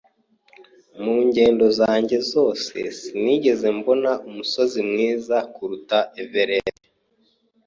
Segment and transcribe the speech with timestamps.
[1.01, 6.81] Mu ngendo zanjye zose sinigeze mbona umusozi mwiza kuruta Everest